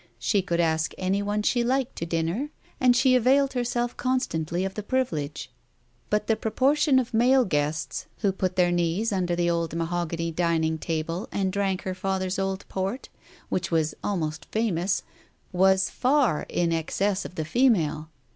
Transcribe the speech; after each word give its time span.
She 0.17 0.41
could 0.41 0.59
ask 0.59 0.95
any 0.97 1.21
one 1.21 1.43
she 1.43 1.63
liked 1.63 1.95
to 1.97 2.07
dinner 2.07 2.49
and 2.79 2.95
she 2.95 3.13
availed 3.13 3.53
herself 3.53 3.95
constantly 3.97 4.65
of 4.65 4.73
the 4.73 4.81
privilege— 4.81 5.51
but 6.09 6.25
the 6.25 6.35
proportion 6.35 6.97
of 6.97 7.13
male 7.13 7.45
guests 7.45 8.07
who 8.21 8.31
put 8.31 8.53
Digitized 8.53 8.55
by 8.55 8.57
Google 8.57 8.57
THE 8.57 8.57
TIGER 8.57 8.57
SKIN 8.57 8.57
235 8.57 8.57
their 8.57 8.71
knees 8.71 9.13
under 9.13 9.35
the 9.35 9.49
old 9.51 9.75
mahogany 9.75 10.31
dining 10.31 10.77
table 10.79 11.29
and 11.31 11.53
drank 11.53 11.81
her 11.83 11.93
father's 11.93 12.39
old 12.39 12.65
port, 12.67 13.09
which 13.49 13.69
was 13.69 13.93
almost 14.03 14.45
famous, 14.51 15.03
was 15.51 15.91
far 15.91 16.47
in 16.49 16.71
excess 16.71 17.23
of 17.23 17.35
the 17.35 17.45
female. 17.45 18.09